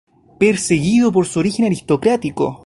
[0.39, 2.59] Perseguido por su origen aristocrático.